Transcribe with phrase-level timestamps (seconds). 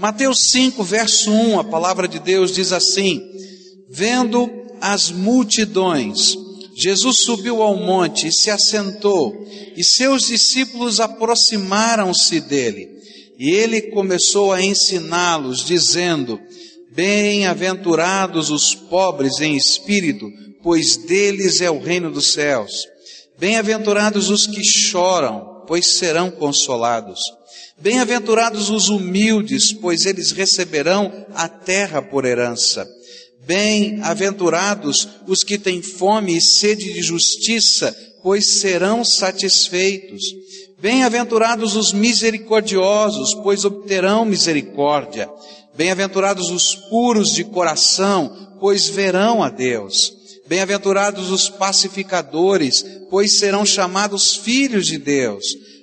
[0.00, 3.20] Mateus 5, verso 1, a palavra de Deus diz assim:
[3.86, 6.34] Vendo as multidões,
[6.74, 12.88] Jesus subiu ao monte e se assentou, e seus discípulos aproximaram-se dele.
[13.38, 16.40] E ele começou a ensiná-los, dizendo:
[16.92, 20.30] Bem-aventurados os pobres em espírito,
[20.62, 22.86] pois deles é o reino dos céus.
[23.38, 27.20] Bem-aventurados os que choram, pois serão consolados.
[27.80, 32.86] Bem-aventurados os humildes, pois eles receberão a terra por herança.
[33.46, 40.22] Bem-aventurados os que têm fome e sede de justiça, pois serão satisfeitos.
[40.78, 45.30] Bem-aventurados os misericordiosos, pois obterão misericórdia.
[45.74, 50.12] Bem-aventurados os puros de coração, pois verão a Deus.
[50.46, 55.46] Bem-aventurados os pacificadores, pois serão chamados filhos de Deus.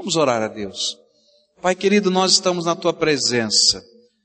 [0.00, 0.96] Vamos orar a Deus.
[1.60, 3.84] Pai querido, nós estamos na tua presença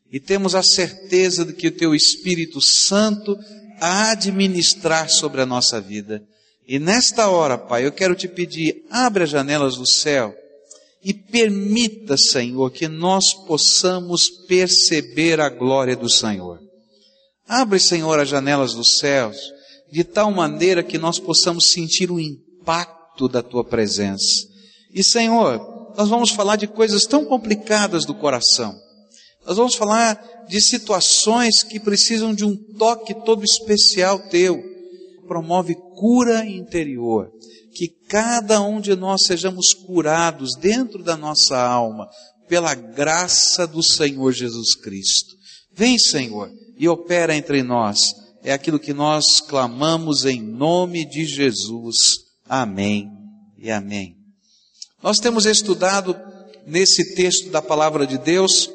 [0.10, 3.38] e temos a certeza de que o teu Espírito Santo
[3.82, 6.24] há de ministrar sobre a nossa vida.
[6.66, 10.34] E nesta hora, Pai, eu quero te pedir, abre as janelas do céu
[11.04, 16.58] e permita, Senhor, que nós possamos perceber a glória do Senhor.
[17.46, 19.36] Abre, Senhor, as janelas dos céus,
[19.92, 24.55] de tal maneira que nós possamos sentir o impacto da tua presença.
[24.96, 28.74] E Senhor, nós vamos falar de coisas tão complicadas do coração.
[29.46, 34.58] Nós vamos falar de situações que precisam de um toque todo especial teu.
[35.28, 37.30] Promove cura interior.
[37.74, 42.08] Que cada um de nós sejamos curados dentro da nossa alma
[42.48, 45.36] pela graça do Senhor Jesus Cristo.
[45.74, 48.14] Vem, Senhor, e opera entre nós.
[48.42, 51.98] É aquilo que nós clamamos em nome de Jesus.
[52.48, 53.12] Amém
[53.58, 54.15] e amém.
[55.06, 56.20] Nós temos estudado
[56.66, 58.68] nesse texto da palavra de Deus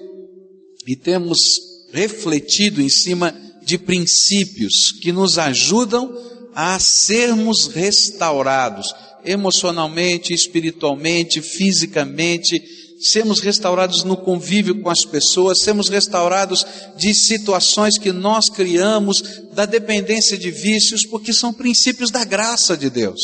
[0.87, 1.59] e temos
[1.93, 6.17] refletido em cima de princípios que nos ajudam
[6.55, 12.63] a sermos restaurados emocionalmente, espiritualmente, fisicamente,
[13.01, 16.65] sermos restaurados no convívio com as pessoas, sermos restaurados
[16.97, 19.21] de situações que nós criamos,
[19.53, 23.21] da dependência de vícios, porque são princípios da graça de Deus.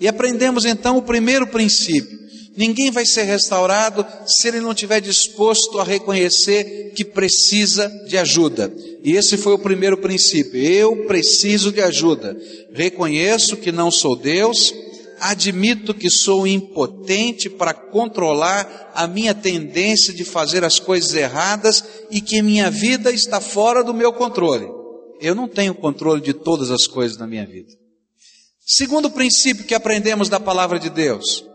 [0.00, 2.17] E aprendemos então o primeiro princípio,
[2.58, 8.74] Ninguém vai ser restaurado se ele não estiver disposto a reconhecer que precisa de ajuda.
[9.04, 10.60] E esse foi o primeiro princípio.
[10.60, 12.36] Eu preciso de ajuda.
[12.74, 14.74] Reconheço que não sou Deus,
[15.20, 22.20] admito que sou impotente para controlar a minha tendência de fazer as coisas erradas e
[22.20, 24.66] que minha vida está fora do meu controle.
[25.20, 27.72] Eu não tenho controle de todas as coisas na minha vida.
[28.66, 31.47] Segundo princípio que aprendemos da palavra de Deus,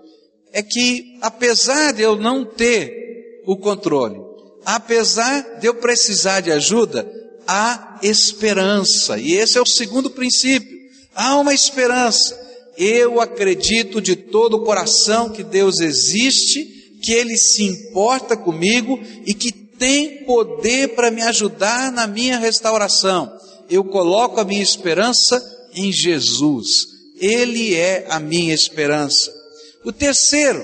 [0.53, 4.21] é que, apesar de eu não ter o controle,
[4.63, 7.11] apesar de eu precisar de ajuda,
[7.47, 9.17] há esperança.
[9.17, 10.77] E esse é o segundo princípio.
[11.15, 12.39] Há uma esperança.
[12.77, 16.65] Eu acredito de todo o coração que Deus existe,
[17.01, 23.31] que Ele se importa comigo e que tem poder para me ajudar na minha restauração.
[23.69, 25.43] Eu coloco a minha esperança
[25.75, 26.87] em Jesus.
[27.19, 29.42] Ele é a minha esperança.
[29.83, 30.63] O terceiro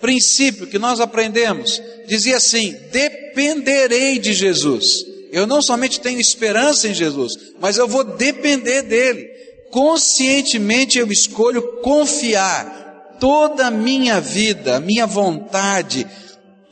[0.00, 5.04] princípio que nós aprendemos dizia assim: dependerei de Jesus.
[5.30, 9.28] Eu não somente tenho esperança em Jesus, mas eu vou depender dele.
[9.70, 16.06] Conscientemente eu escolho confiar toda a minha vida, a minha vontade,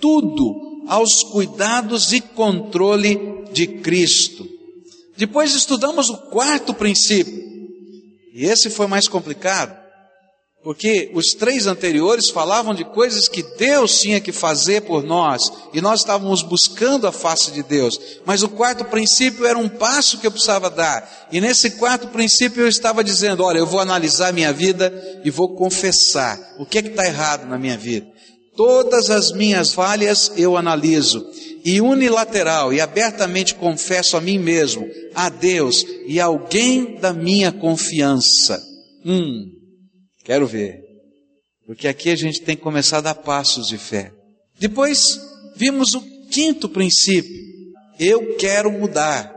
[0.00, 4.48] tudo aos cuidados e controle de Cristo.
[5.16, 7.44] Depois estudamos o quarto princípio,
[8.32, 9.85] e esse foi mais complicado.
[10.66, 15.40] Porque os três anteriores falavam de coisas que Deus tinha que fazer por nós,
[15.72, 18.00] e nós estávamos buscando a face de Deus.
[18.24, 21.28] Mas o quarto princípio era um passo que eu precisava dar.
[21.30, 24.92] E nesse quarto princípio eu estava dizendo: olha, eu vou analisar minha vida
[25.24, 28.08] e vou confessar o que é que está errado na minha vida.
[28.56, 31.24] Todas as minhas falhas eu analiso
[31.64, 34.84] e unilateral e abertamente confesso a mim mesmo,
[35.14, 38.60] a Deus e a alguém da minha confiança.
[39.04, 39.55] Hum,
[40.26, 40.82] Quero ver.
[41.64, 44.10] Porque aqui a gente tem que começar a dar passos de fé.
[44.58, 44.98] Depois
[45.54, 47.46] vimos o quinto princípio,
[47.98, 49.32] Eu quero mudar.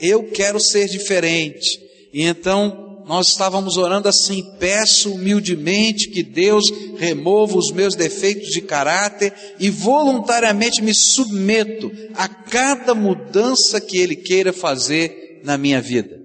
[0.00, 1.80] Eu quero ser diferente.
[2.12, 6.64] E então nós estávamos orando assim: peço humildemente que Deus
[6.98, 14.16] remova os meus defeitos de caráter e voluntariamente me submeto a cada mudança que Ele
[14.16, 16.20] queira fazer na minha vida.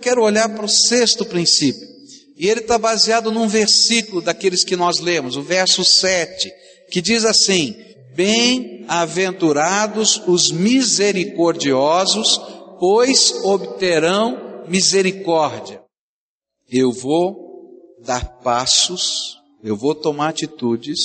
[0.00, 1.91] Quero olhar para o sexto princípio.
[2.36, 6.50] E ele está baseado num versículo daqueles que nós lemos, o verso 7,
[6.90, 7.76] que diz assim:
[8.14, 12.40] Bem-aventurados os misericordiosos,
[12.78, 15.82] pois obterão misericórdia.
[16.70, 21.00] Eu vou dar passos, eu vou tomar atitudes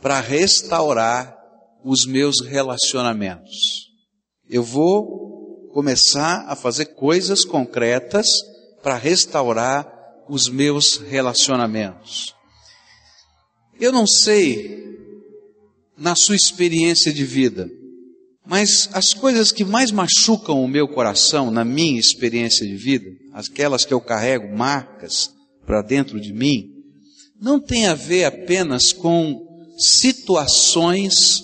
[0.00, 1.36] para restaurar
[1.84, 3.90] os meus relacionamentos.
[4.48, 8.26] Eu vou começar a fazer coisas concretas
[8.82, 9.95] para restaurar
[10.28, 12.34] os meus relacionamentos.
[13.78, 14.84] Eu não sei
[15.96, 17.68] na sua experiência de vida,
[18.44, 23.84] mas as coisas que mais machucam o meu coração na minha experiência de vida, aquelas
[23.84, 25.30] que eu carrego marcas
[25.64, 26.70] para dentro de mim,
[27.40, 29.44] não tem a ver apenas com
[29.78, 31.42] situações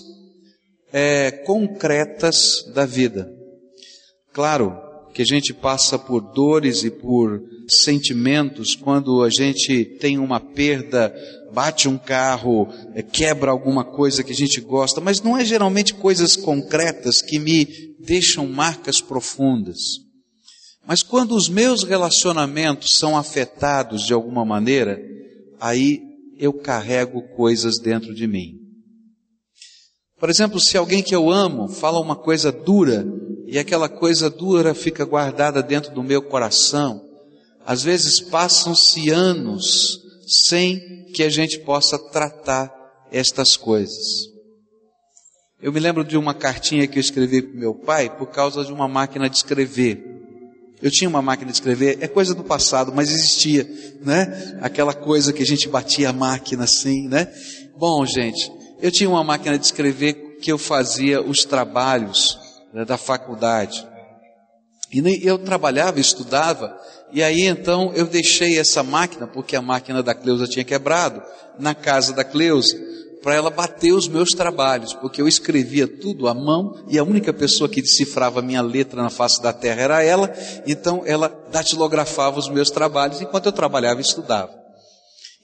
[0.91, 3.29] é, concretas da vida.
[4.31, 10.39] Claro que a gente passa por dores e por sentimentos quando a gente tem uma
[10.39, 11.13] perda,
[11.53, 15.93] bate um carro, é, quebra alguma coisa que a gente gosta, mas não é geralmente
[15.93, 19.79] coisas concretas que me deixam marcas profundas.
[20.85, 24.99] Mas quando os meus relacionamentos são afetados de alguma maneira,
[25.59, 26.01] aí
[26.37, 28.57] eu carrego coisas dentro de mim.
[30.19, 33.05] Por exemplo, se alguém que eu amo fala uma coisa dura
[33.53, 36.99] e aquela coisa dura fica guardada dentro do meu coração,
[37.63, 42.73] às vezes passam-se anos sem que a gente possa tratar
[43.11, 44.23] estas coisas.
[45.61, 48.73] Eu me lembro de uma cartinha que eu escrevi para meu pai por causa de
[48.73, 50.03] uma máquina de escrever.
[50.81, 53.69] Eu tinha uma máquina de escrever, é coisa do passado, mas existia,
[54.01, 54.57] né?
[54.63, 57.31] Aquela coisa que a gente batia a máquina assim, né?
[57.77, 58.51] Bom, gente,
[58.81, 62.41] eu tinha uma máquina de escrever que eu fazia os trabalhos
[62.73, 63.87] né, da faculdade.
[64.91, 66.77] E eu trabalhava, estudava,
[67.11, 71.21] e aí então eu deixei essa máquina, porque a máquina da Cleusa tinha quebrado,
[71.57, 72.75] na casa da Cleusa,
[73.23, 77.31] para ela bater os meus trabalhos, porque eu escrevia tudo à mão e a única
[77.33, 80.31] pessoa que decifrava a minha letra na face da terra era ela,
[80.67, 84.51] então ela datilografava os meus trabalhos enquanto eu trabalhava e estudava.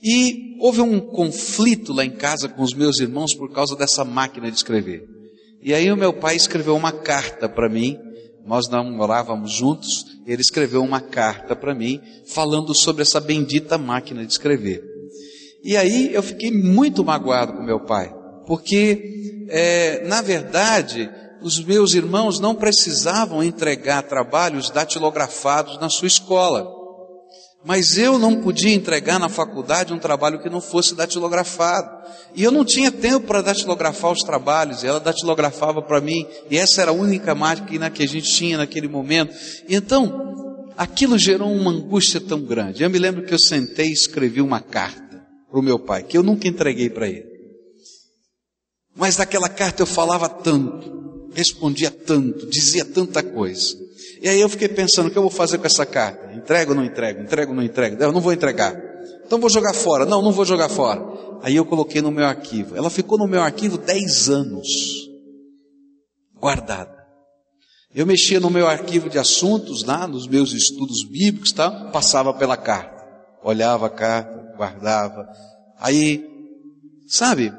[0.02, 4.52] E houve um conflito lá em casa com os meus irmãos por causa dessa máquina
[4.52, 5.19] de escrever.
[5.62, 8.00] E aí o meu pai escreveu uma carta para mim,
[8.46, 14.26] nós não morávamos juntos, ele escreveu uma carta para mim falando sobre essa bendita máquina
[14.26, 14.84] de escrever.
[15.64, 18.14] E aí eu fiquei muito magoado com meu pai,
[18.48, 21.10] porque, é, na verdade,
[21.42, 26.79] os meus irmãos não precisavam entregar trabalhos datilografados na sua escola.
[27.64, 31.90] Mas eu não podia entregar na faculdade um trabalho que não fosse datilografado.
[32.34, 36.58] E eu não tinha tempo para datilografar os trabalhos, e ela datilografava para mim, e
[36.58, 39.36] essa era a única máquina que a gente tinha naquele momento.
[39.68, 42.82] Então, aquilo gerou uma angústia tão grande.
[42.82, 46.18] Eu me lembro que eu sentei e escrevi uma carta para o meu pai, que
[46.18, 47.28] eu nunca entreguei para ele.
[48.96, 53.76] Mas naquela carta eu falava tanto, respondia tanto, dizia tanta coisa.
[54.22, 56.29] E aí eu fiquei pensando, o que eu vou fazer com essa carta?
[56.50, 57.22] Entrego ou não entrego?
[57.22, 58.02] Entrego ou não entrego?
[58.02, 58.76] Eu não vou entregar.
[59.24, 60.04] Então vou jogar fora.
[60.04, 61.00] Não, não vou jogar fora.
[61.44, 62.76] Aí eu coloquei no meu arquivo.
[62.76, 64.68] Ela ficou no meu arquivo 10 anos.
[66.42, 66.98] Guardada.
[67.94, 71.70] Eu mexia no meu arquivo de assuntos, lá, nos meus estudos bíblicos, tá?
[71.92, 73.06] passava pela carta.
[73.44, 75.30] Olhava a carta, guardava.
[75.80, 76.26] Aí,
[77.08, 77.54] sabe,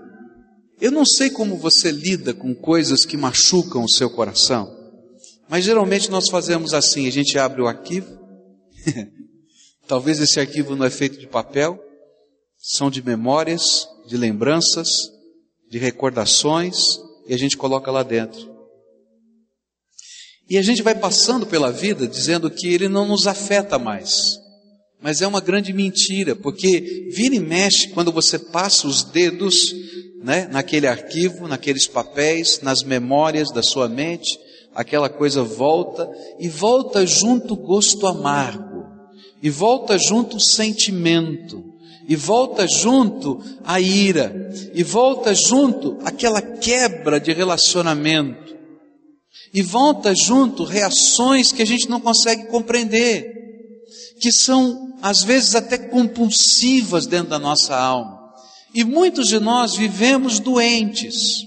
[0.80, 4.68] eu não sei como você lida com coisas que machucam o seu coração.
[5.49, 8.19] Mas geralmente nós fazemos assim: a gente abre o arquivo,
[9.87, 11.82] talvez esse arquivo não é feito de papel,
[12.56, 14.88] são de memórias, de lembranças,
[15.68, 18.50] de recordações, e a gente coloca lá dentro.
[20.49, 24.38] E a gente vai passando pela vida dizendo que ele não nos afeta mais.
[25.00, 29.72] Mas é uma grande mentira, porque vira e mexe quando você passa os dedos
[30.22, 34.38] né, naquele arquivo, naqueles papéis, nas memórias da sua mente,
[34.75, 36.08] aquela coisa volta
[36.38, 38.69] e volta junto gosto amargo,
[39.42, 41.64] e volta junto o sentimento,
[42.06, 48.56] e volta junto a ira, e volta junto aquela quebra de relacionamento,
[49.52, 53.32] e volta junto reações que a gente não consegue compreender,
[54.20, 58.20] que são às vezes até compulsivas dentro da nossa alma.
[58.75, 61.47] E muitos de nós vivemos doentes,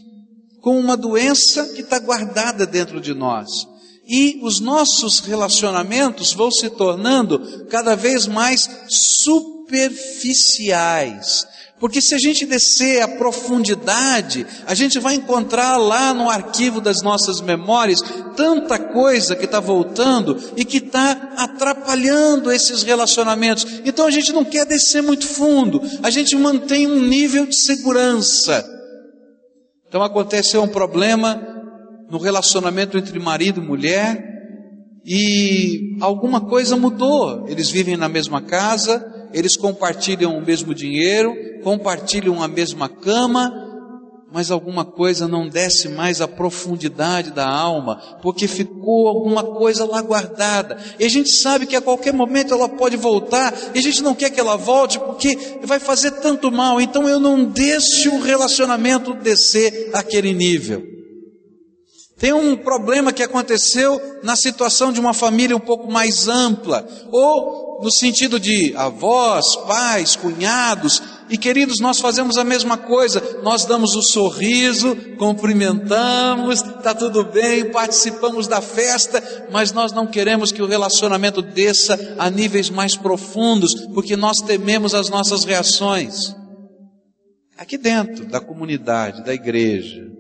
[0.61, 3.67] com uma doença que está guardada dentro de nós.
[4.07, 11.47] E os nossos relacionamentos vão se tornando cada vez mais superficiais.
[11.79, 17.01] Porque se a gente descer a profundidade, a gente vai encontrar lá no arquivo das
[17.01, 18.01] nossas memórias
[18.37, 23.67] tanta coisa que está voltando e que está atrapalhando esses relacionamentos.
[23.83, 28.65] Então a gente não quer descer muito fundo, a gente mantém um nível de segurança.
[29.85, 31.52] Então aconteceu um problema
[32.09, 34.33] no relacionamento entre marido e mulher
[35.05, 37.45] e alguma coisa mudou.
[37.47, 41.33] Eles vivem na mesma casa, eles compartilham o mesmo dinheiro,
[41.63, 43.51] compartilham a mesma cama,
[44.31, 50.01] mas alguma coisa não desce mais a profundidade da alma, porque ficou alguma coisa lá
[50.01, 50.77] guardada.
[50.99, 54.15] E a gente sabe que a qualquer momento ela pode voltar, e a gente não
[54.15, 56.81] quer que ela volte, porque vai fazer tanto mal.
[56.81, 61.02] Então eu não deixo o relacionamento descer aquele nível.
[62.23, 67.81] Tem um problema que aconteceu na situação de uma família um pouco mais ampla, ou
[67.83, 73.93] no sentido de avós, pais, cunhados, e queridos, nós fazemos a mesma coisa, nós damos
[73.93, 80.61] o um sorriso, cumprimentamos, está tudo bem, participamos da festa, mas nós não queremos que
[80.61, 86.33] o relacionamento desça a níveis mais profundos, porque nós tememos as nossas reações.
[87.57, 90.13] Aqui dentro da comunidade, da igreja,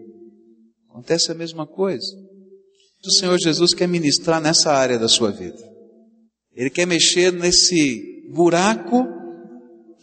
[0.93, 2.05] Acontece a mesma coisa.
[3.03, 5.57] O Senhor Jesus quer ministrar nessa área da sua vida.
[6.55, 9.03] Ele quer mexer nesse buraco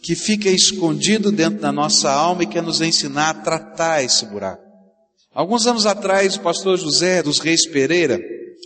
[0.03, 4.61] que fica escondido dentro da nossa alma e quer nos ensinar a tratar esse buraco.
[5.33, 8.19] Alguns anos atrás, o pastor José dos Reis Pereira,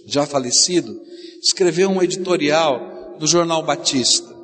[0.08, 1.00] já falecido,
[1.44, 4.36] escreveu um editorial no Jornal Batista.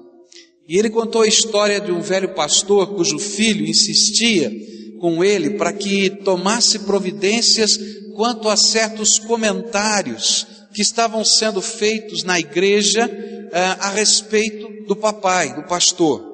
[0.67, 4.51] E ele contou a história de um velho pastor cujo filho insistia
[5.01, 7.75] com ele para que tomasse providências
[8.15, 15.55] quanto a certos comentários que estavam sendo feitos na igreja uh, a respeito do papai,
[15.55, 16.29] do pastor.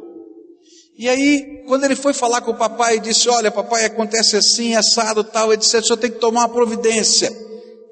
[1.00, 4.76] E aí, quando ele foi falar com o papai e disse: Olha, papai, acontece assim,
[4.76, 7.32] assado, tal, etc., o senhor tem que tomar uma providência.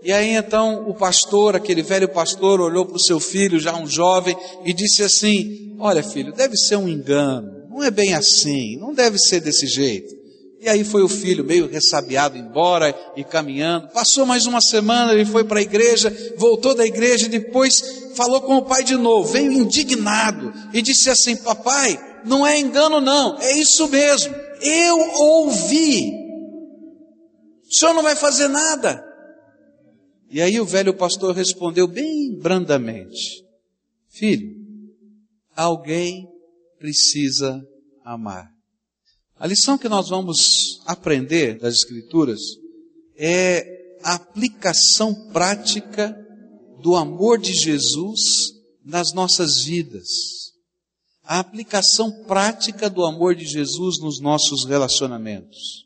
[0.04, 3.88] E aí então o pastor, aquele velho pastor, olhou para o seu filho, já um
[3.88, 8.94] jovem, e disse assim: Olha, filho, deve ser um engano, não é bem assim, não
[8.94, 10.25] deve ser desse jeito.
[10.66, 13.88] E aí foi o filho, meio ressabiado, embora e caminhando.
[13.90, 18.42] Passou mais uma semana, ele foi para a igreja, voltou da igreja e depois falou
[18.42, 19.32] com o pai de novo.
[19.32, 24.34] Veio indignado e disse assim: Papai, não é engano, não, é isso mesmo.
[24.60, 26.12] Eu ouvi.
[27.70, 29.06] O senhor não vai fazer nada.
[30.32, 33.46] E aí o velho pastor respondeu bem brandamente:
[34.10, 34.50] Filho,
[35.56, 36.28] alguém
[36.80, 37.62] precisa
[38.04, 38.55] amar.
[39.38, 42.40] A lição que nós vamos aprender das Escrituras
[43.18, 46.16] é a aplicação prática
[46.82, 48.22] do amor de Jesus
[48.84, 50.08] nas nossas vidas.
[51.24, 55.86] A aplicação prática do amor de Jesus nos nossos relacionamentos.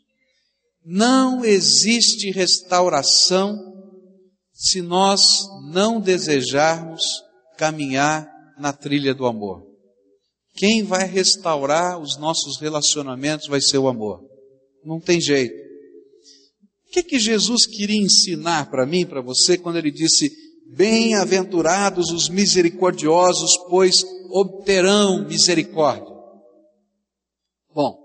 [0.85, 3.57] Não existe restauração
[4.53, 7.01] se nós não desejarmos
[7.57, 8.29] caminhar
[8.59, 9.68] na trilha do amor.
[10.59, 14.21] Quem vai restaurar os nossos relacionamentos vai ser o amor.
[14.83, 15.55] Não tem jeito.
[15.55, 20.29] O que, que Jesus queria ensinar para mim, para você, quando ele disse:
[20.75, 26.13] Bem-aventurados os misericordiosos, pois obterão misericórdia?
[27.73, 27.97] Bom,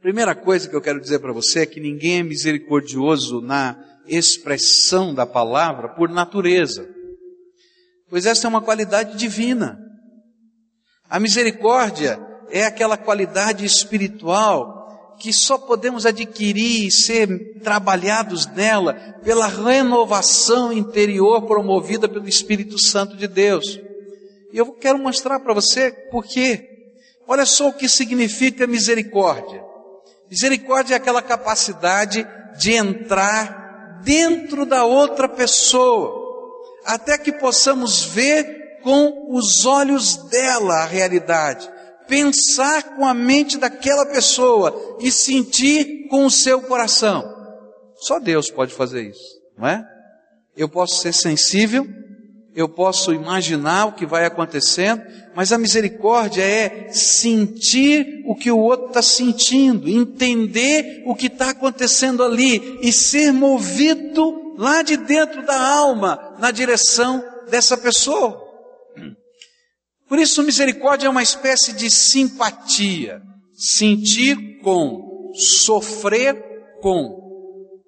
[0.00, 3.76] primeira coisa que eu quero dizer para você é que ninguém é misericordioso na
[4.06, 6.88] expressão da palavra por natureza,
[8.08, 9.83] pois essa é uma qualidade divina.
[11.14, 12.18] A misericórdia
[12.50, 21.42] é aquela qualidade espiritual que só podemos adquirir e ser trabalhados nela pela renovação interior
[21.42, 23.78] promovida pelo Espírito Santo de Deus.
[24.52, 26.68] E eu quero mostrar para você por quê.
[27.28, 29.62] Olha só o que significa misericórdia.
[30.28, 32.26] Misericórdia é aquela capacidade
[32.58, 36.12] de entrar dentro da outra pessoa,
[36.84, 41.68] até que possamos ver com os olhos dela a realidade,
[42.06, 47.24] pensar com a mente daquela pessoa e sentir com o seu coração.
[47.96, 49.82] Só Deus pode fazer isso, não é?
[50.54, 51.88] Eu posso ser sensível,
[52.54, 55.02] eu posso imaginar o que vai acontecendo,
[55.34, 61.50] mas a misericórdia é sentir o que o outro está sentindo, entender o que está
[61.50, 68.43] acontecendo ali e ser movido lá de dentro da alma na direção dessa pessoa.
[70.14, 73.20] Por isso, misericórdia é uma espécie de simpatia,
[73.52, 76.40] sentir com, sofrer
[76.80, 77.82] com.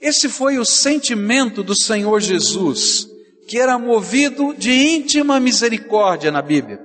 [0.00, 3.06] Esse foi o sentimento do Senhor Jesus,
[3.46, 6.80] que era movido de íntima misericórdia na Bíblia.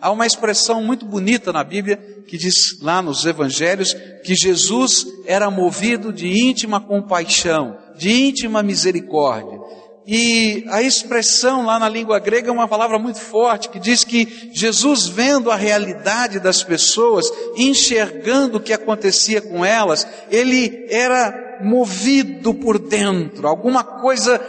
[0.00, 5.50] Há uma expressão muito bonita na Bíblia que diz lá nos evangelhos que Jesus era
[5.50, 9.60] movido de íntima compaixão, de íntima misericórdia.
[10.06, 14.50] E a expressão lá na língua grega é uma palavra muito forte que diz que
[14.52, 22.52] Jesus, vendo a realidade das pessoas, enxergando o que acontecia com elas, ele era movido
[22.52, 24.40] por dentro, alguma coisa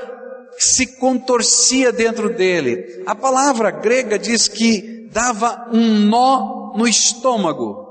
[0.58, 3.04] se contorcia dentro dele.
[3.06, 7.86] A palavra grega diz que dava um nó no estômago.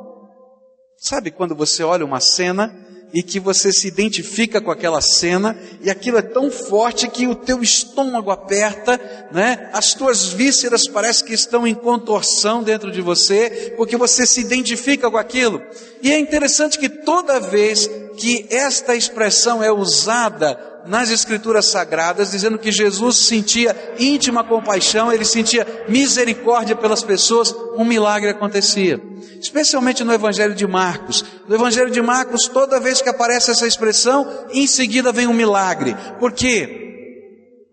[0.97, 2.84] Sabe quando você olha uma cena
[3.15, 7.35] e que você se identifica com aquela cena e aquilo é tão forte que o
[7.37, 9.71] teu estômago aperta, né?
[9.73, 15.09] As tuas vísceras parecem que estão em contorção dentro de você, porque você se identifica
[15.09, 15.63] com aquilo.
[16.03, 22.59] E é interessante que toda vez que esta expressão é usada nas Escrituras Sagradas, dizendo
[22.59, 29.01] que Jesus sentia íntima compaixão, ele sentia misericórdia pelas pessoas, um milagre acontecia.
[29.41, 31.25] Especialmente no Evangelho de Marcos.
[31.49, 35.97] No Evangelho de Marcos, toda vez que aparece essa expressão, em seguida vem um milagre.
[36.19, 36.83] Por quê?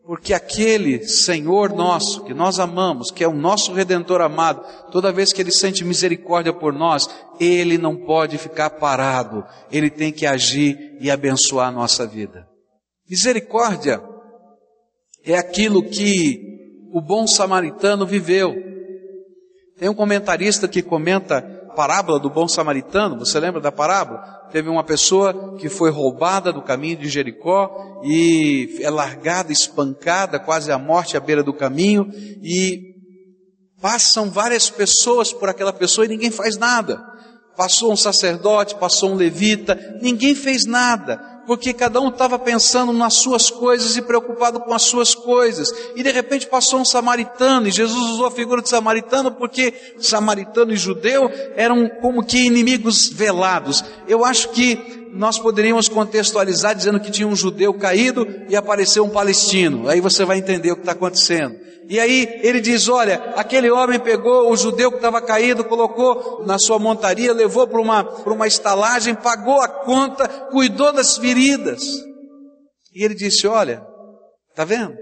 [0.05, 5.31] Porque aquele Senhor nosso, que nós amamos, que é o nosso Redentor amado, toda vez
[5.31, 10.97] que Ele sente misericórdia por nós, Ele não pode ficar parado, Ele tem que agir
[10.99, 12.50] e abençoar a nossa vida.
[13.11, 14.01] Misericórdia
[15.25, 18.55] é aquilo que o bom samaritano viveu.
[19.77, 24.47] Tem um comentarista que comenta a parábola do bom samaritano, você lembra da parábola?
[24.49, 30.71] Teve uma pessoa que foi roubada do caminho de Jericó e é largada, espancada, quase
[30.71, 32.09] à morte à beira do caminho
[32.41, 32.95] e
[33.81, 37.03] passam várias pessoas por aquela pessoa e ninguém faz nada.
[37.57, 43.15] Passou um sacerdote, passou um levita, ninguém fez nada porque cada um estava pensando nas
[43.15, 45.69] suas coisas e preocupado com as suas coisas.
[45.97, 50.71] E de repente passou um samaritano, e Jesus usou a figura de samaritano porque samaritano
[50.71, 53.83] e judeu eram como que inimigos velados.
[54.07, 59.09] Eu acho que nós poderíamos contextualizar dizendo que tinha um judeu caído e apareceu um
[59.09, 59.89] palestino.
[59.89, 61.57] Aí você vai entender o que está acontecendo.
[61.91, 66.57] E aí ele diz: Olha, aquele homem pegou o judeu que estava caído, colocou na
[66.57, 71.83] sua montaria, levou para uma, uma estalagem, pagou a conta, cuidou das feridas.
[72.95, 73.85] E ele disse: Olha,
[74.49, 74.95] está vendo?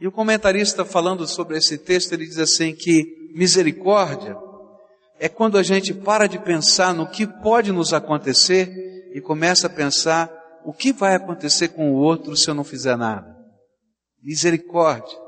[0.00, 4.36] E o comentarista falando sobre esse texto, ele diz assim que misericórdia
[5.20, 8.74] é quando a gente para de pensar no que pode nos acontecer
[9.14, 10.28] e começa a pensar
[10.64, 13.32] o que vai acontecer com o outro se eu não fizer nada.
[14.20, 15.22] Misericórdia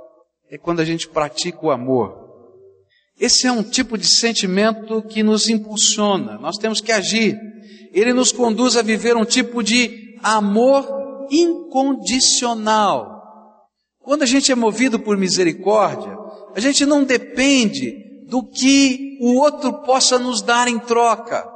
[0.50, 2.24] é quando a gente pratica o amor.
[3.18, 7.38] Esse é um tipo de sentimento que nos impulsiona, nós temos que agir.
[7.92, 13.16] Ele nos conduz a viver um tipo de amor incondicional.
[14.00, 16.16] Quando a gente é movido por misericórdia,
[16.54, 21.55] a gente não depende do que o outro possa nos dar em troca.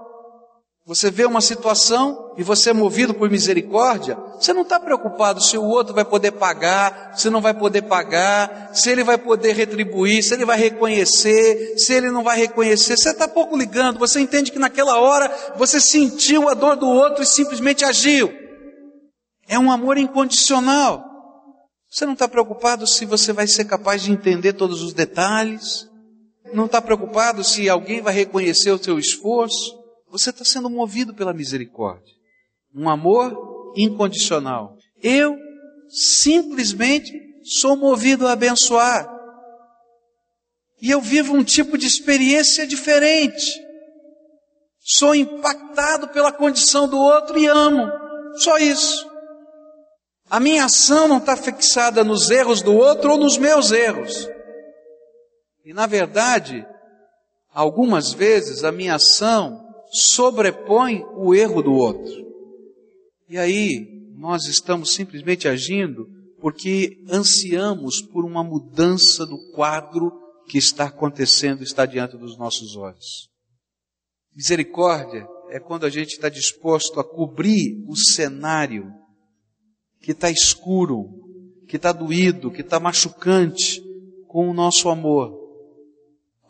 [0.90, 5.56] Você vê uma situação e você é movido por misericórdia, você não está preocupado se
[5.56, 10.20] o outro vai poder pagar, se não vai poder pagar, se ele vai poder retribuir,
[10.20, 12.96] se ele vai reconhecer, se ele não vai reconhecer.
[12.96, 17.22] Você está pouco ligando, você entende que naquela hora você sentiu a dor do outro
[17.22, 18.28] e simplesmente agiu.
[19.46, 21.04] É um amor incondicional.
[21.88, 25.88] Você não está preocupado se você vai ser capaz de entender todos os detalhes,
[26.52, 29.78] não está preocupado se alguém vai reconhecer o seu esforço.
[30.10, 32.12] Você está sendo movido pela misericórdia.
[32.74, 34.76] Um amor incondicional.
[35.00, 35.36] Eu
[35.88, 37.12] simplesmente
[37.44, 39.08] sou movido a abençoar.
[40.82, 43.60] E eu vivo um tipo de experiência diferente.
[44.80, 47.86] Sou impactado pela condição do outro e amo.
[48.36, 49.08] Só isso.
[50.28, 54.28] A minha ação não está fixada nos erros do outro ou nos meus erros.
[55.64, 56.66] E na verdade,
[57.52, 62.26] algumas vezes a minha ação sobrepõe o erro do outro.
[63.28, 66.08] E aí nós estamos simplesmente agindo
[66.40, 70.12] porque ansiamos por uma mudança do quadro
[70.48, 73.28] que está acontecendo, está diante dos nossos olhos.
[74.34, 78.90] Misericórdia é quando a gente está disposto a cobrir o cenário
[80.00, 81.08] que está escuro,
[81.68, 83.82] que está doído, que está machucante,
[84.26, 85.39] com o nosso amor.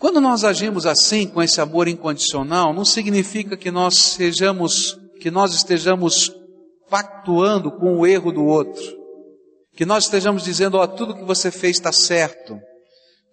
[0.00, 5.52] Quando nós agimos assim, com esse amor incondicional, não significa que nós sejamos, que nós
[5.52, 6.34] estejamos
[6.88, 8.82] pactuando com o erro do outro.
[9.76, 12.58] Que nós estejamos dizendo, ó, oh, tudo que você fez está certo.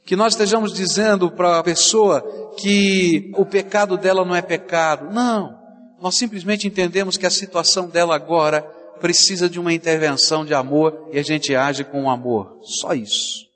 [0.06, 2.22] Que nós estejamos dizendo para a pessoa
[2.58, 5.10] que o pecado dela não é pecado.
[5.10, 5.58] Não.
[6.02, 8.62] Nós simplesmente entendemos que a situação dela agora
[9.00, 12.60] precisa de uma intervenção de amor e a gente age com amor.
[12.62, 13.47] Só isso.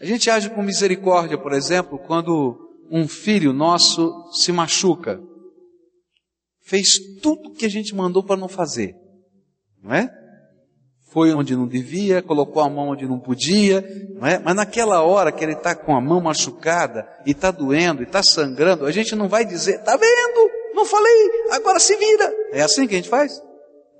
[0.00, 2.58] A gente age com misericórdia, por exemplo, quando
[2.90, 5.20] um filho nosso se machuca.
[6.62, 8.94] Fez tudo que a gente mandou para não fazer.
[9.82, 10.10] Não é?
[11.10, 13.84] Foi onde não devia, colocou a mão onde não podia,
[14.14, 14.38] não é?
[14.38, 18.22] Mas naquela hora que ele está com a mão machucada e está doendo e está
[18.22, 20.50] sangrando, a gente não vai dizer, tá vendo?
[20.72, 22.32] Não falei, agora se vira.
[22.52, 23.42] É assim que a gente faz?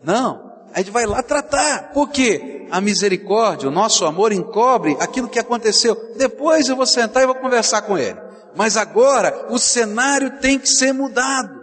[0.03, 0.50] Não.
[0.73, 1.93] A gente vai lá tratar.
[1.93, 2.67] Por quê?
[2.71, 5.97] A misericórdia, o nosso amor encobre aquilo que aconteceu.
[6.17, 8.19] Depois eu vou sentar e vou conversar com ele.
[8.57, 11.61] Mas agora o cenário tem que ser mudado.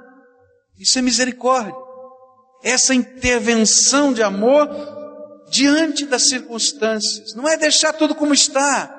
[0.79, 1.73] Isso é misericórdia.
[2.63, 4.69] Essa intervenção de amor
[5.49, 7.33] diante das circunstâncias.
[7.35, 8.93] Não é deixar tudo como está,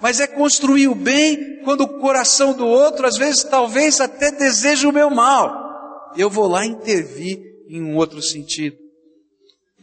[0.00, 4.88] mas é construir o bem quando o coração do outro, às vezes, talvez até deseja
[4.88, 6.12] o meu mal.
[6.16, 8.83] Eu vou lá intervir em um outro sentido.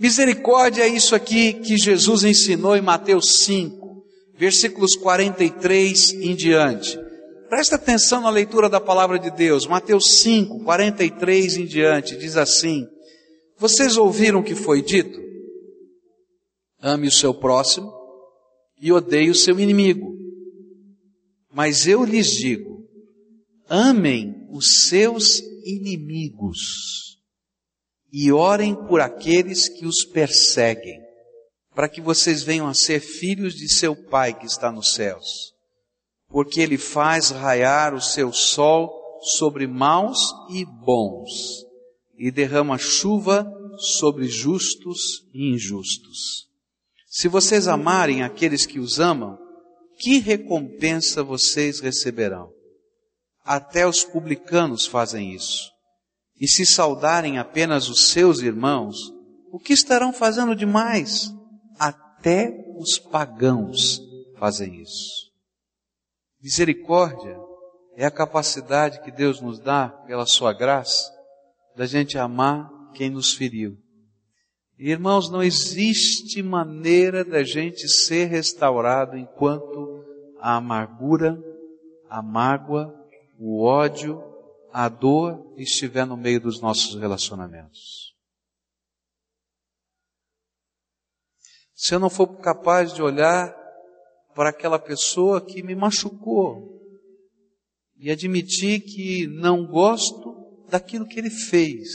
[0.02, 6.98] Misericórdia é isso aqui que Jesus ensinou em Mateus 5, versículos 43 em diante.
[7.48, 9.68] Presta atenção na leitura da palavra de Deus.
[9.68, 12.88] Mateus 5, 43 em diante, diz assim:
[13.60, 15.22] Vocês ouviram o que foi dito?
[16.82, 17.94] Ame o seu próximo
[18.82, 20.16] e odeie o seu inimigo.
[21.54, 22.88] Mas eu lhes digo:
[23.70, 27.11] amem os seus inimigos
[28.12, 31.00] e orem por aqueles que os perseguem,
[31.74, 35.54] para que vocês venham a ser filhos de seu Pai que está nos céus,
[36.28, 40.19] porque Ele faz raiar o seu sol sobre maus
[40.50, 41.65] e bons,
[42.17, 46.47] e derrama chuva sobre justos e injustos.
[47.08, 49.38] Se vocês amarem aqueles que os amam,
[50.00, 52.52] que recompensa vocês receberão?
[53.43, 55.71] Até os publicanos fazem isso.
[56.42, 58.96] E se saudarem apenas os seus irmãos,
[59.52, 61.32] o que estarão fazendo demais?
[61.78, 64.02] Até os pagãos
[64.40, 65.30] fazem isso.
[66.42, 67.38] Misericórdia
[67.96, 71.12] é a capacidade que Deus nos dá, pela sua graça,
[71.76, 73.78] da gente amar quem nos feriu.
[74.80, 80.04] Irmãos, não existe maneira da gente ser restaurado enquanto
[80.40, 81.38] a amargura,
[82.10, 82.92] a mágoa,
[83.40, 84.31] o ódio,
[84.74, 88.16] a dor estiver no meio dos nossos relacionamentos.
[91.74, 93.56] Se eu não for capaz de olhar
[94.36, 96.80] para aquela pessoa que me machucou
[97.98, 101.90] e admitir que não gosto daquilo que ele fez,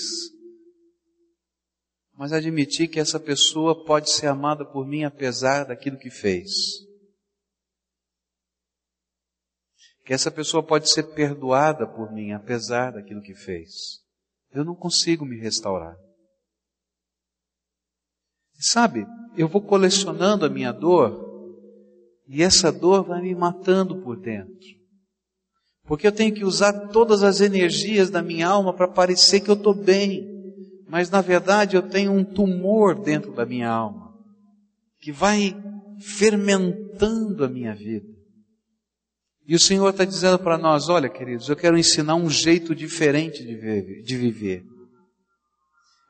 [2.15, 6.86] mas admitir que essa pessoa pode ser amada por mim apesar daquilo que fez.
[10.07, 14.05] Que essa pessoa pode ser perdoada por mim, apesar daquilo que fez.
[14.53, 15.97] Eu não consigo me restaurar.
[18.61, 19.05] Sabe,
[19.37, 21.27] eu vou colecionando a minha dor,
[22.29, 24.55] e essa dor vai me matando por dentro.
[25.83, 29.55] Porque eu tenho que usar todas as energias da minha alma para parecer que eu
[29.55, 30.25] estou bem.
[30.89, 34.15] Mas na verdade eu tenho um tumor dentro da minha alma,
[35.01, 35.53] que vai
[35.99, 38.16] fermentando a minha vida.
[39.49, 43.45] E o Senhor está dizendo para nós: olha, queridos, eu quero ensinar um jeito diferente
[43.45, 44.65] de viver.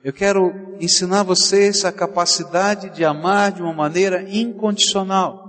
[0.03, 5.45] Eu quero ensinar vocês a capacidade de amar de uma maneira incondicional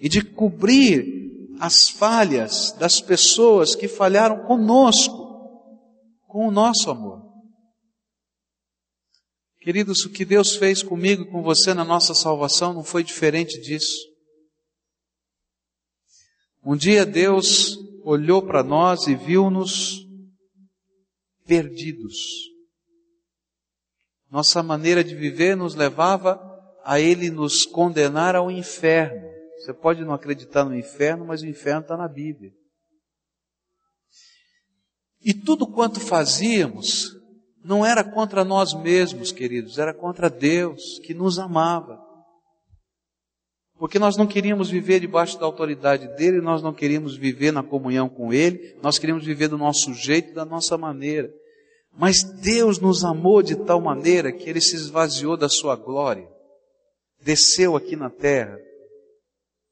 [0.00, 1.06] e de cobrir
[1.60, 5.28] as falhas das pessoas que falharam conosco,
[6.26, 7.22] com o nosso amor.
[9.60, 13.60] Queridos, o que Deus fez comigo e com você na nossa salvação não foi diferente
[13.60, 14.17] disso.
[16.70, 20.06] Um dia Deus olhou para nós e viu-nos
[21.46, 22.14] perdidos.
[24.30, 26.38] Nossa maneira de viver nos levava
[26.84, 29.26] a Ele nos condenar ao inferno.
[29.56, 32.52] Você pode não acreditar no inferno, mas o inferno está na Bíblia.
[35.22, 37.16] E tudo quanto fazíamos
[37.64, 42.07] não era contra nós mesmos, queridos, era contra Deus que nos amava.
[43.78, 48.08] Porque nós não queríamos viver debaixo da autoridade dele, nós não queríamos viver na comunhão
[48.08, 51.32] com ele, nós queríamos viver do nosso jeito, da nossa maneira.
[51.96, 56.28] Mas Deus nos amou de tal maneira que ele se esvaziou da sua glória,
[57.22, 58.58] desceu aqui na terra,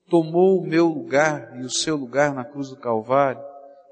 [0.08, 3.42] tomou o meu lugar e o seu lugar na cruz do Calvário,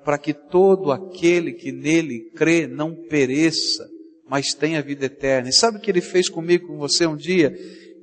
[0.04, 3.88] para que todo aquele que nele crê não pereça,
[4.28, 5.48] mas tenha vida eterna.
[5.48, 7.52] E sabe o que ele fez comigo, com você um dia?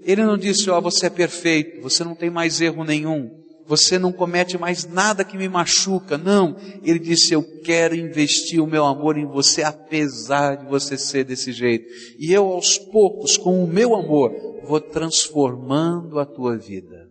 [0.04, 3.42] Ele não disse, ó, oh, você é perfeito, você não tem mais erro nenhum.
[3.72, 6.18] você não comete mais nada que me machuca.
[6.18, 11.24] Não, ele disse: Eu quero investir o meu amor em você, apesar de você ser
[11.24, 11.86] desse jeito.
[12.20, 14.34] E eu, aos poucos, com o meu amor,
[14.66, 17.10] vou transformando a tua vida.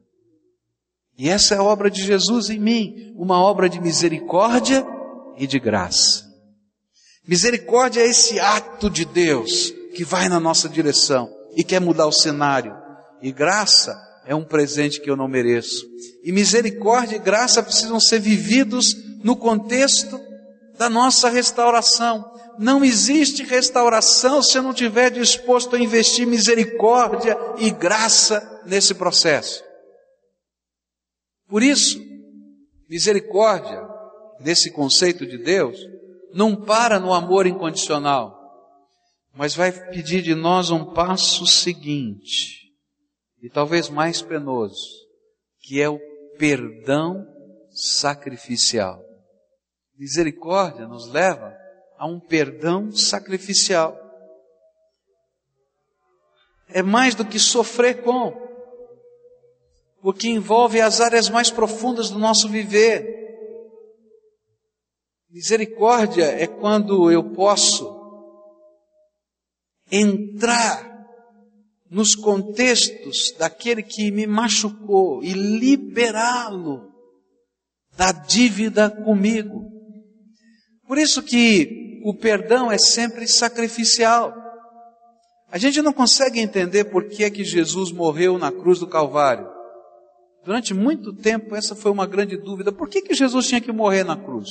[1.16, 4.87] E essa é a obra de Jesus em mim, uma obra de misericórdia
[5.37, 6.24] e de graça.
[7.26, 12.12] Misericórdia é esse ato de Deus que vai na nossa direção e quer mudar o
[12.12, 12.80] cenário.
[13.22, 15.87] E graça é um presente que eu não mereço.
[16.22, 20.20] E misericórdia e graça precisam ser vividos no contexto
[20.78, 22.24] da nossa restauração.
[22.59, 29.62] Não existe restauração se eu não estiver disposto a investir misericórdia e graça nesse processo.
[31.48, 32.00] Por isso,
[32.88, 33.83] misericórdia,
[34.40, 35.78] nesse conceito de Deus,
[36.33, 38.38] não para no amor incondicional,
[39.35, 42.60] mas vai pedir de nós um passo seguinte,
[43.42, 45.07] e talvez mais penoso,
[45.61, 45.98] que é o
[46.38, 47.26] perdão
[47.70, 49.03] sacrificial.
[49.96, 51.55] Misericórdia nos leva
[51.98, 53.96] a um perdão sacrificial.
[56.68, 58.33] É mais do que sofrer com,
[60.00, 63.18] porque envolve as áreas mais profundas do nosso viver.
[65.29, 67.98] Misericórdia é quando eu posso
[69.90, 70.89] entrar
[71.90, 76.88] nos contextos daquele que me machucou e liberá-lo
[77.96, 79.68] da dívida comigo.
[80.87, 84.33] Por isso que o perdão é sempre sacrificial.
[85.50, 89.48] A gente não consegue entender por que é que Jesus morreu na cruz do Calvário.
[90.44, 92.72] Durante muito tempo essa foi uma grande dúvida.
[92.72, 94.48] Por que, que Jesus tinha que morrer na cruz?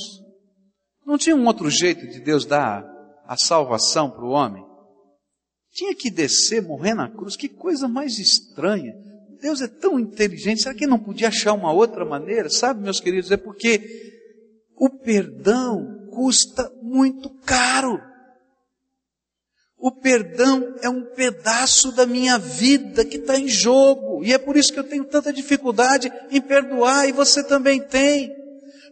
[1.04, 2.84] Não tinha um outro jeito de Deus dar
[3.26, 4.69] a salvação para o homem?
[5.72, 8.94] Tinha que descer, morrer na cruz, que coisa mais estranha.
[9.40, 12.50] Deus é tão inteligente, será que não podia achar uma outra maneira?
[12.50, 13.80] Sabe, meus queridos, é porque
[14.76, 18.00] o perdão custa muito caro.
[19.78, 24.56] O perdão é um pedaço da minha vida que está em jogo, e é por
[24.56, 28.30] isso que eu tenho tanta dificuldade em perdoar, e você também tem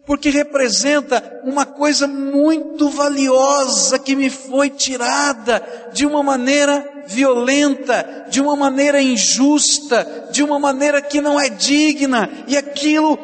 [0.09, 5.61] porque representa uma coisa muito valiosa que me foi tirada
[5.93, 12.27] de uma maneira violenta, de uma maneira injusta, de uma maneira que não é digna,
[12.49, 13.19] e aquilo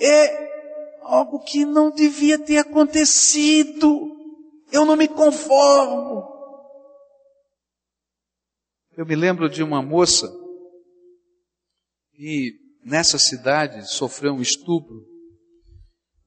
[0.00, 4.16] é algo que não devia ter acontecido.
[4.70, 6.22] Eu não me conformo.
[8.96, 10.32] Eu me lembro de uma moça
[12.14, 12.52] que
[12.84, 15.11] nessa cidade sofreu um estupro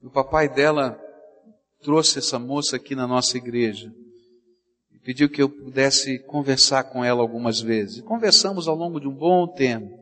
[0.05, 0.99] o papai dela
[1.81, 3.91] trouxe essa moça aqui na nossa igreja
[4.93, 8.01] e pediu que eu pudesse conversar com ela algumas vezes.
[8.01, 9.97] Conversamos ao longo de um bom tempo.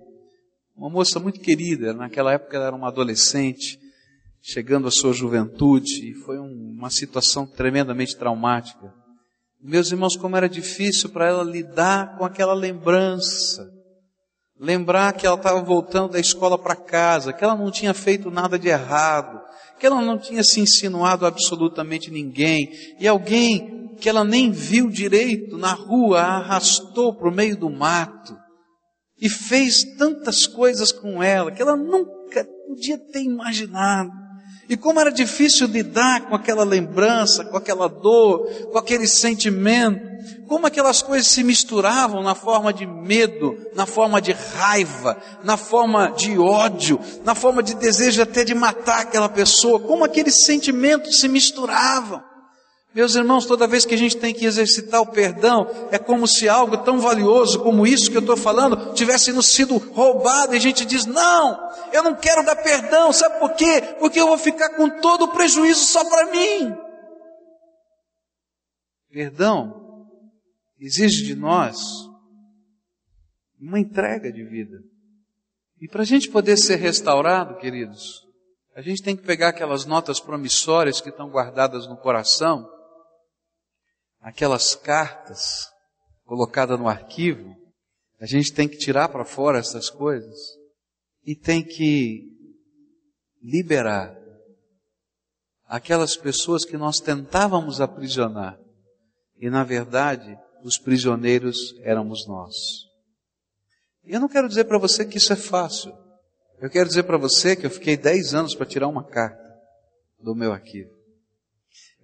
[0.76, 3.80] Uma moça muito querida, naquela época ela era uma adolescente,
[4.42, 8.94] chegando à sua juventude, e foi uma situação tremendamente traumática.
[9.62, 13.72] Meus irmãos, como era difícil para ela lidar com aquela lembrança.
[14.63, 18.58] Lembrar que ela estava voltando da escola para casa, que ela não tinha feito nada
[18.58, 19.41] de errado,
[19.78, 25.58] que ela não tinha se insinuado absolutamente ninguém, e alguém que ela nem viu direito
[25.58, 28.38] na rua a arrastou para o meio do mato
[29.19, 34.12] e fez tantas coisas com ela que ela nunca podia ter imaginado.
[34.69, 40.12] E como era difícil lidar com aquela lembrança, com aquela dor, com aquele sentimento,
[40.48, 46.12] como aquelas coisas se misturavam na forma de medo, na forma de raiva, na forma
[46.12, 51.28] de ódio, na forma de desejo até de matar aquela pessoa, como aqueles sentimentos se
[51.28, 52.24] misturavam.
[52.94, 56.48] Meus irmãos, toda vez que a gente tem que exercitar o perdão, é como se
[56.48, 60.62] algo tão valioso como isso que eu estou falando tivesse nos sido roubado e a
[60.62, 63.82] gente diz: Não, eu não quero dar perdão, sabe por quê?
[64.00, 66.78] Porque eu vou ficar com todo o prejuízo só para mim.
[69.12, 69.83] Perdão
[70.86, 71.78] exige de nós
[73.60, 74.78] uma entrega de vida.
[75.80, 78.22] E para a gente poder ser restaurado, queridos,
[78.76, 82.69] a gente tem que pegar aquelas notas promissórias que estão guardadas no coração
[84.24, 85.69] aquelas cartas
[86.26, 87.54] colocadas no arquivo,
[88.19, 90.39] a gente tem que tirar para fora essas coisas
[91.26, 92.32] e tem que
[93.41, 94.17] liberar
[95.67, 98.58] aquelas pessoas que nós tentávamos aprisionar
[99.38, 102.56] e na verdade os prisioneiros éramos nós.
[104.06, 105.93] E eu não quero dizer para você que isso é fácil.
[106.60, 109.43] Eu quero dizer para você que eu fiquei dez anos para tirar uma carta
[110.19, 110.91] do meu arquivo.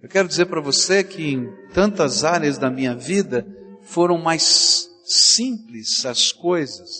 [0.02, 3.46] Eu quero dizer para você que em tantas áreas da minha vida
[3.82, 6.90] foram mais simples as coisas.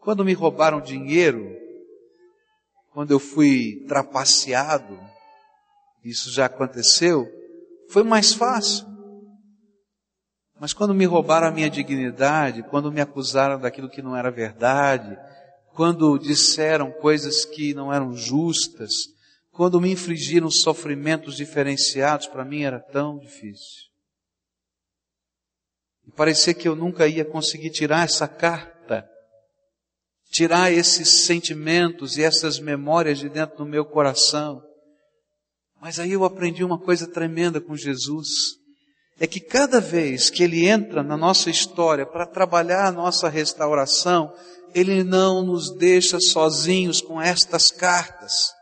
[0.00, 1.56] Quando me roubaram dinheiro,
[2.92, 4.98] quando eu fui trapaceado,
[6.04, 7.28] isso já aconteceu,
[7.88, 8.97] foi mais fácil.
[10.60, 15.16] Mas quando me roubaram a minha dignidade, quando me acusaram daquilo que não era verdade,
[15.72, 18.92] quando disseram coisas que não eram justas,
[19.52, 23.86] quando me infligiram sofrimentos diferenciados, para mim era tão difícil.
[26.04, 29.08] E parecia que eu nunca ia conseguir tirar essa carta,
[30.28, 34.60] tirar esses sentimentos e essas memórias de dentro do meu coração.
[35.80, 38.57] Mas aí eu aprendi uma coisa tremenda com Jesus
[39.20, 44.32] é que cada vez que Ele entra na nossa história para trabalhar a nossa restauração,
[44.74, 48.52] Ele não nos deixa sozinhos com estas cartas,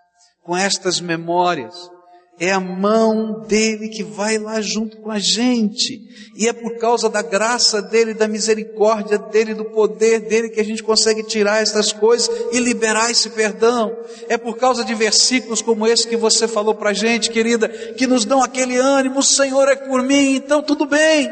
[0.43, 1.91] com estas memórias.
[2.39, 6.03] É a mão dele que vai lá junto com a gente.
[6.37, 10.65] E é por causa da graça dele, da misericórdia dele, do poder dele que a
[10.65, 13.97] gente consegue tirar essas coisas e liberar esse perdão.
[14.29, 18.07] É por causa de versículos como esse que você falou para a gente, querida, que
[18.07, 21.31] nos dão aquele ânimo: o Senhor é por mim, então tudo bem.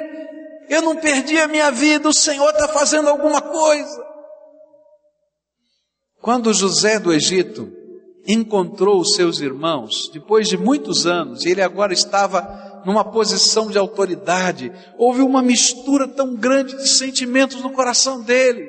[0.71, 4.03] Eu não perdi a minha vida, o Senhor está fazendo alguma coisa.
[6.23, 7.84] Quando José do Egito
[8.27, 14.73] encontrou os seus irmãos, depois de muitos anos, ele agora estava numa posição de autoridade,
[14.99, 18.69] houve uma mistura tão grande de sentimentos no coração dele.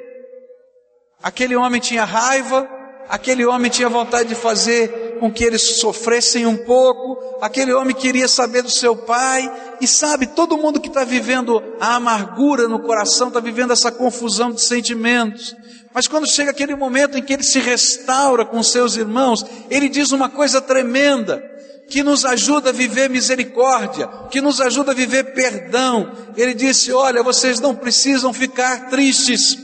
[1.21, 2.69] Aquele homem tinha raiva,
[3.09, 8.27] aquele homem tinha vontade de fazer com que eles sofressem um pouco, aquele homem queria
[8.27, 13.29] saber do seu pai, e sabe, todo mundo que está vivendo a amargura no coração,
[13.29, 15.55] está vivendo essa confusão de sentimentos.
[15.95, 20.11] Mas quando chega aquele momento em que ele se restaura com seus irmãos, ele diz
[20.11, 21.41] uma coisa tremenda,
[21.89, 26.11] que nos ajuda a viver misericórdia, que nos ajuda a viver perdão.
[26.35, 29.57] Ele disse: Olha, vocês não precisam ficar tristes,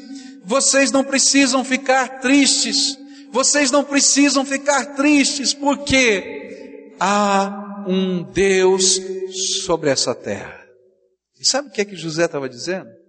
[0.45, 2.97] vocês não precisam ficar tristes,
[3.29, 9.01] vocês não precisam ficar tristes, porque há um Deus
[9.65, 10.61] sobre essa terra.
[11.37, 13.00] E sabe o que é que José estava dizendo?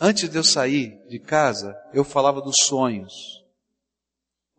[0.00, 3.12] Antes de eu sair de casa, eu falava dos sonhos.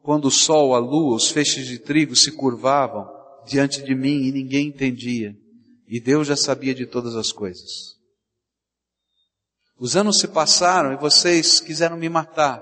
[0.01, 3.07] Quando o sol, a lua, os feixes de trigo se curvavam
[3.45, 5.35] diante de mim e ninguém entendia.
[5.87, 7.97] E Deus já sabia de todas as coisas.
[9.77, 12.61] Os anos se passaram e vocês quiseram me matar.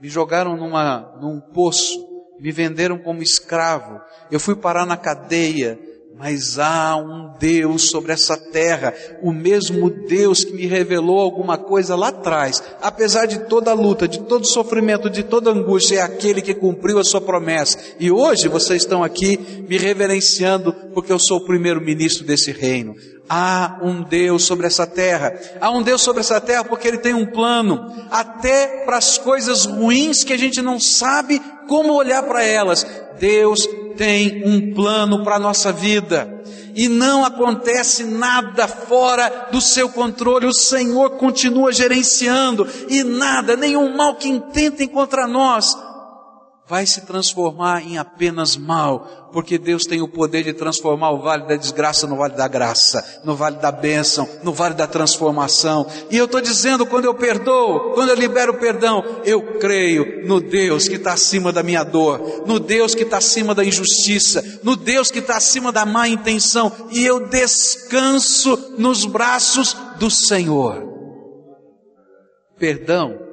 [0.00, 2.02] Me jogaram numa, num poço.
[2.40, 4.00] Me venderam como escravo.
[4.30, 5.78] Eu fui parar na cadeia
[6.16, 11.96] mas há um Deus sobre essa terra, o mesmo Deus que me revelou alguma coisa
[11.96, 16.40] lá atrás, apesar de toda a luta, de todo sofrimento, de toda angústia, é aquele
[16.40, 17.78] que cumpriu a sua promessa.
[17.98, 22.94] E hoje vocês estão aqui me reverenciando porque eu sou o primeiro ministro desse reino.
[23.28, 25.34] Há um Deus sobre essa terra.
[25.60, 29.64] Há um Deus sobre essa terra porque Ele tem um plano, até para as coisas
[29.64, 32.86] ruins que a gente não sabe como olhar para elas.
[33.18, 36.42] Deus tem um plano para a nossa vida.
[36.74, 40.46] E não acontece nada fora do seu controle.
[40.46, 45.76] O Senhor continua gerenciando e nada, nenhum mal que intentem contra nós
[46.66, 51.46] vai se transformar em apenas mal, porque Deus tem o poder de transformar o vale
[51.46, 55.86] da desgraça no vale da graça, no vale da bênção, no vale da transformação.
[56.10, 60.40] E eu estou dizendo, quando eu perdoo, quando eu libero o perdão, eu creio no
[60.40, 64.74] Deus que está acima da minha dor, no Deus que está acima da injustiça, no
[64.74, 70.82] Deus que está acima da má intenção, e eu descanso nos braços do Senhor.
[72.58, 73.23] Perdão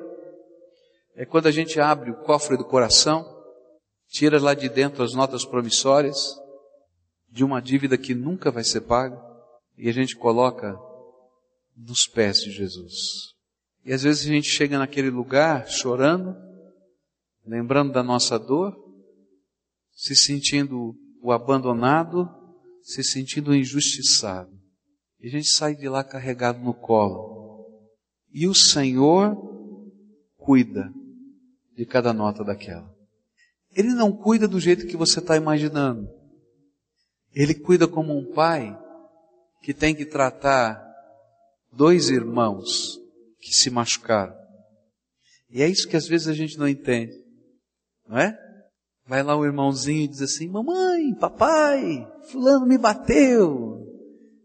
[1.22, 3.24] é quando a gente abre o cofre do coração,
[4.08, 6.18] tira lá de dentro as notas promissórias
[7.30, 9.22] de uma dívida que nunca vai ser paga
[9.78, 10.76] e a gente coloca
[11.78, 13.36] nos pés de Jesus.
[13.86, 16.36] E às vezes a gente chega naquele lugar chorando,
[17.46, 18.76] lembrando da nossa dor,
[19.92, 22.28] se sentindo o abandonado,
[22.82, 24.60] se sentindo injustiçado.
[25.20, 27.64] E a gente sai de lá carregado no colo.
[28.34, 29.38] E o Senhor
[30.36, 30.92] cuida
[31.82, 32.88] de cada nota daquela.
[33.76, 36.08] Ele não cuida do jeito que você está imaginando.
[37.34, 38.78] Ele cuida como um pai
[39.64, 40.80] que tem que tratar
[41.74, 43.00] dois irmãos
[43.40, 44.36] que se machucaram.
[45.50, 47.14] E é isso que às vezes a gente não entende,
[48.08, 48.38] não é?
[49.08, 53.88] Vai lá o irmãozinho e diz assim: Mamãe, papai, Fulano me bateu,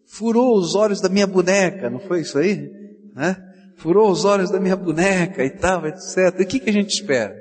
[0.06, 2.70] furou os olhos da minha boneca, não foi isso aí?
[3.14, 3.36] Né?
[3.76, 6.38] Furou os olhos da minha boneca e tal, etc.
[6.38, 7.36] E o que, que a gente espera?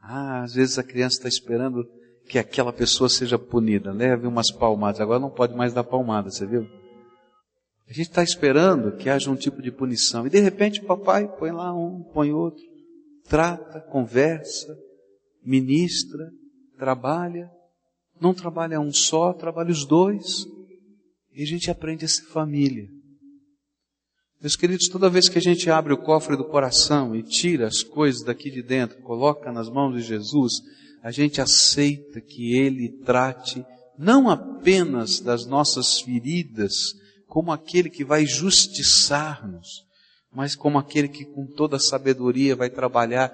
[0.00, 1.88] Ah, às vezes a criança está esperando
[2.28, 3.92] que aquela pessoa seja punida.
[3.92, 5.00] Leve umas palmadas.
[5.00, 6.66] Agora não pode mais dar palmada, você viu?
[7.88, 10.26] A gente está esperando que haja um tipo de punição.
[10.26, 12.62] E de repente o papai põe lá um, põe outro.
[13.28, 14.76] Trata, conversa,
[15.44, 16.30] ministra,
[16.78, 17.50] trabalha,
[18.20, 20.46] não trabalha um só, trabalha os dois,
[21.32, 22.88] e a gente aprende a ser família.
[24.42, 27.84] Meus queridos, toda vez que a gente abre o cofre do coração e tira as
[27.84, 30.54] coisas daqui de dentro, coloca nas mãos de Jesus,
[31.00, 33.64] a gente aceita que Ele trate
[33.96, 36.74] não apenas das nossas feridas,
[37.28, 39.84] como aquele que vai justiçar-nos,
[40.32, 43.28] mas como aquele que com toda sabedoria vai trabalhar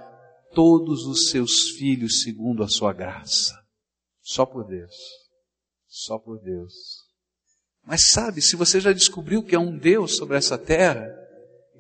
[0.53, 3.55] todos os seus filhos segundo a sua graça.
[4.21, 4.95] Só por Deus.
[5.89, 7.08] Só por Deus.
[7.89, 11.09] Mas sabe, se você já descobriu que é um Deus sobre essa terra,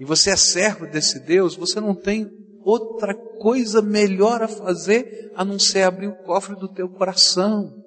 [0.00, 2.30] e você é servo desse Deus, você não tem
[2.64, 7.84] outra coisa melhor a fazer a não ser abrir o cofre do teu coração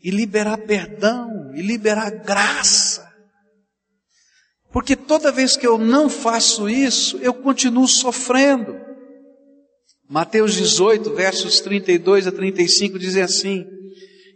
[0.00, 3.06] e liberar perdão e liberar graça.
[4.72, 8.80] Porque toda vez que eu não faço isso, eu continuo sofrendo.
[10.08, 13.73] Mateus 18, versos 32 a 35 dizem assim: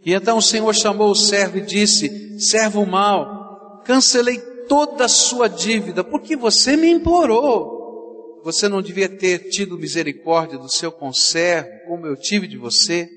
[0.05, 5.47] e então o Senhor chamou o servo e disse: Servo mau, cancelei toda a sua
[5.47, 7.77] dívida, porque você me implorou.
[8.43, 13.09] Você não devia ter tido misericórdia do seu conservo, como eu tive de você.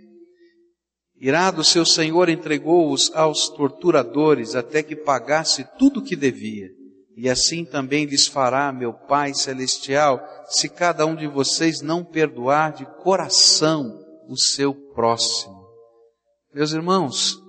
[1.20, 6.68] Irado, seu senhor entregou-os aos torturadores até que pagasse tudo o que devia.
[7.16, 12.72] E assim também lhes fará meu Pai Celestial, se cada um de vocês não perdoar
[12.72, 15.51] de coração o seu próximo.
[16.54, 17.40] Meus irmãos,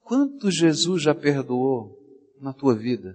[0.00, 1.98] quanto Jesus já perdoou
[2.38, 3.14] na tua vida?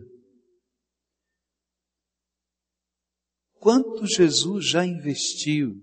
[3.60, 5.76] Quanto Jesus já investiu?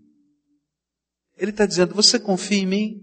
[1.37, 3.03] Ele está dizendo: Você confia em mim?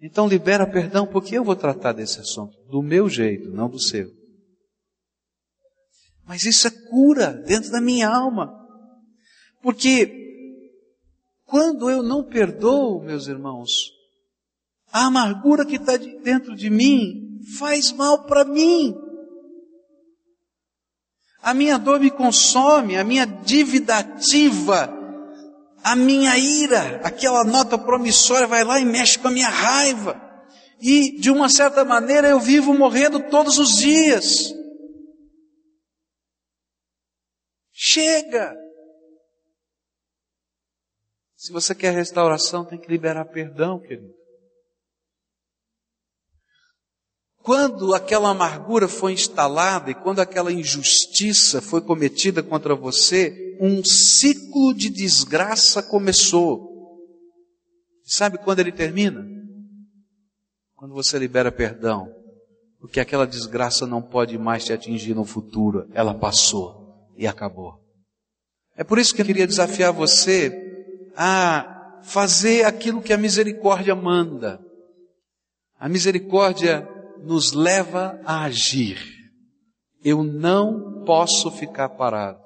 [0.00, 4.10] Então libera perdão, porque eu vou tratar desse assunto do meu jeito, não do seu.
[6.24, 8.56] Mas isso é cura dentro da minha alma.
[9.60, 10.16] Porque
[11.44, 13.99] quando eu não perdoo, meus irmãos,
[14.92, 18.94] a amargura que está dentro de mim faz mal para mim.
[21.42, 24.92] A minha dor me consome, a minha dívida ativa,
[25.82, 30.20] a minha ira, aquela nota promissória vai lá e mexe com a minha raiva.
[30.82, 34.54] E, de uma certa maneira, eu vivo morrendo todos os dias.
[37.72, 38.54] Chega!
[41.36, 44.19] Se você quer restauração, tem que liberar perdão, querido.
[47.42, 54.74] Quando aquela amargura foi instalada e quando aquela injustiça foi cometida contra você, um ciclo
[54.74, 56.68] de desgraça começou.
[58.04, 59.26] Sabe quando ele termina?
[60.76, 62.12] Quando você libera perdão.
[62.78, 65.88] Porque aquela desgraça não pode mais te atingir no futuro.
[65.92, 67.78] Ela passou e acabou.
[68.76, 74.60] É por isso que eu queria desafiar você a fazer aquilo que a misericórdia manda.
[75.78, 76.88] A misericórdia
[77.22, 78.98] nos leva a agir.
[80.02, 82.38] Eu não posso ficar parado.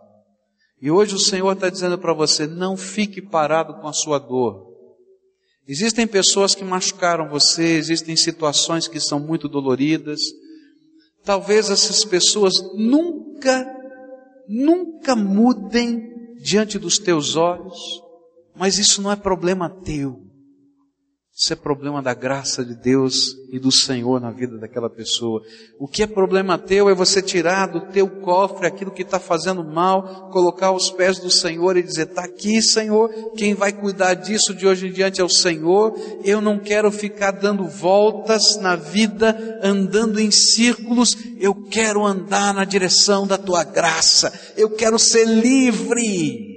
[0.81, 4.75] E hoje o Senhor está dizendo para você: não fique parado com a sua dor.
[5.67, 10.21] Existem pessoas que machucaram você, existem situações que são muito doloridas.
[11.25, 13.67] Talvez essas pessoas nunca,
[14.47, 17.79] nunca mudem diante dos teus olhos,
[18.55, 20.24] mas isso não é problema teu.
[21.37, 25.43] Isso é problema da graça de Deus e do Senhor na vida daquela pessoa.
[25.81, 29.65] O que é problema teu é você tirar do teu cofre aquilo que está fazendo
[29.65, 34.55] mal, colocar aos pés do Senhor e dizer: está aqui, Senhor, quem vai cuidar disso
[34.55, 35.99] de hoje em diante é o Senhor.
[36.23, 41.17] Eu não quero ficar dando voltas na vida, andando em círculos.
[41.41, 44.33] Eu quero andar na direção da tua graça.
[44.57, 46.54] Eu quero ser livre.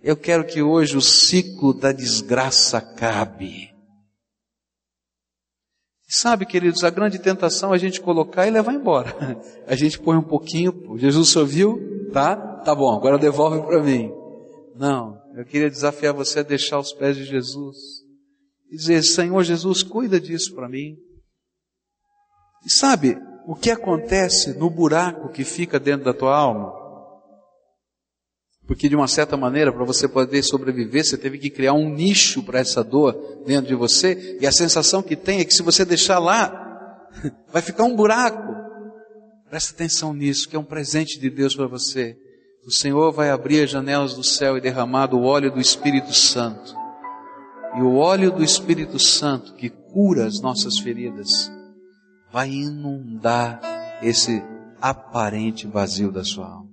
[0.00, 3.74] Eu quero que hoje o ciclo da desgraça acabe.
[6.08, 9.14] Sabe, queridos, a grande tentação é a gente colocar e levar embora.
[9.66, 12.34] A gente põe um pouquinho, Jesus só viu, tá?
[12.64, 14.10] Tá bom, agora devolve para mim.
[14.74, 17.76] Não, eu queria desafiar você a deixar os pés de Jesus.
[18.70, 20.96] E dizer, Senhor Jesus, cuida disso para mim.
[22.64, 26.72] E sabe, o que acontece no buraco que fica dentro da tua alma?
[28.68, 32.42] Porque de uma certa maneira, para você poder sobreviver, você teve que criar um nicho
[32.42, 35.86] para essa dor dentro de você, e a sensação que tem é que se você
[35.86, 37.08] deixar lá,
[37.50, 38.54] vai ficar um buraco.
[39.48, 42.14] Presta atenção nisso, que é um presente de Deus para você.
[42.62, 46.76] O Senhor vai abrir as janelas do céu e derramar o óleo do Espírito Santo.
[47.74, 51.50] E o óleo do Espírito Santo, que cura as nossas feridas,
[52.30, 53.60] vai inundar
[54.02, 54.42] esse
[54.78, 56.67] aparente vazio da sua alma.